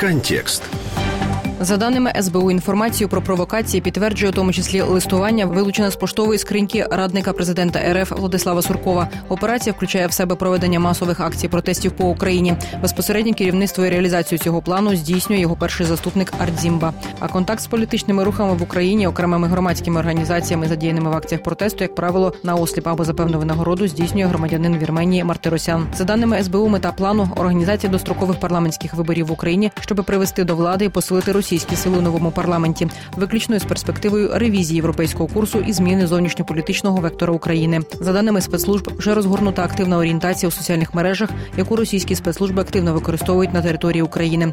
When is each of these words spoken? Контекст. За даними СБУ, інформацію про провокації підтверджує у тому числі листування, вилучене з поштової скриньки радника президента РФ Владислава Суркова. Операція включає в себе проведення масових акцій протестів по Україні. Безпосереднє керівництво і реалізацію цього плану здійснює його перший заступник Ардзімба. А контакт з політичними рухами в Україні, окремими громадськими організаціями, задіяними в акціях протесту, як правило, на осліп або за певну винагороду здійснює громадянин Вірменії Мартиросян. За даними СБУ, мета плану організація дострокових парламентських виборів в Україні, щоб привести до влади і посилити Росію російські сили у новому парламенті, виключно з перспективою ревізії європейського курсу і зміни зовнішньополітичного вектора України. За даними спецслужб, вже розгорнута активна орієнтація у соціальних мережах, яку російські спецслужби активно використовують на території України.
Контекст. 0.00 0.62
За 1.62 1.76
даними 1.76 2.12
СБУ, 2.20 2.50
інформацію 2.50 3.08
про 3.08 3.22
провокації 3.22 3.80
підтверджує 3.80 4.32
у 4.32 4.34
тому 4.34 4.52
числі 4.52 4.80
листування, 4.80 5.46
вилучене 5.46 5.90
з 5.90 5.96
поштової 5.96 6.38
скриньки 6.38 6.86
радника 6.90 7.32
президента 7.32 8.02
РФ 8.02 8.12
Владислава 8.12 8.62
Суркова. 8.62 9.08
Операція 9.28 9.72
включає 9.72 10.06
в 10.06 10.12
себе 10.12 10.34
проведення 10.34 10.80
масових 10.80 11.20
акцій 11.20 11.48
протестів 11.48 11.92
по 11.92 12.04
Україні. 12.04 12.54
Безпосереднє 12.82 13.32
керівництво 13.32 13.86
і 13.86 13.90
реалізацію 13.90 14.38
цього 14.38 14.62
плану 14.62 14.96
здійснює 14.96 15.38
його 15.38 15.56
перший 15.56 15.86
заступник 15.86 16.32
Ардзімба. 16.38 16.92
А 17.18 17.28
контакт 17.28 17.60
з 17.60 17.66
політичними 17.66 18.24
рухами 18.24 18.54
в 18.54 18.62
Україні, 18.62 19.06
окремими 19.06 19.48
громадськими 19.48 20.00
організаціями, 20.00 20.68
задіяними 20.68 21.10
в 21.10 21.14
акціях 21.14 21.42
протесту, 21.42 21.84
як 21.84 21.94
правило, 21.94 22.34
на 22.44 22.54
осліп 22.54 22.86
або 22.86 23.04
за 23.04 23.14
певну 23.14 23.38
винагороду 23.38 23.88
здійснює 23.88 24.24
громадянин 24.24 24.78
Вірменії 24.78 25.24
Мартиросян. 25.24 25.86
За 25.96 26.04
даними 26.04 26.42
СБУ, 26.42 26.68
мета 26.68 26.92
плану 26.92 27.28
організація 27.36 27.92
дострокових 27.92 28.40
парламентських 28.40 28.94
виборів 28.94 29.26
в 29.26 29.32
Україні, 29.32 29.70
щоб 29.80 30.04
привести 30.06 30.44
до 30.44 30.56
влади 30.56 30.84
і 30.84 30.88
посилити 30.88 31.32
Росію 31.32 31.49
російські 31.50 31.76
сили 31.76 31.98
у 31.98 32.00
новому 32.00 32.30
парламенті, 32.30 32.88
виключно 33.16 33.58
з 33.58 33.64
перспективою 33.64 34.30
ревізії 34.34 34.76
європейського 34.76 35.26
курсу 35.26 35.58
і 35.66 35.72
зміни 35.72 36.06
зовнішньополітичного 36.06 37.00
вектора 37.00 37.32
України. 37.32 37.80
За 38.00 38.12
даними 38.12 38.40
спецслужб, 38.40 38.92
вже 38.98 39.14
розгорнута 39.14 39.64
активна 39.64 39.98
орієнтація 39.98 40.48
у 40.48 40.52
соціальних 40.52 40.94
мережах, 40.94 41.30
яку 41.56 41.76
російські 41.76 42.14
спецслужби 42.14 42.62
активно 42.62 42.94
використовують 42.94 43.54
на 43.54 43.62
території 43.62 44.02
України. 44.02 44.52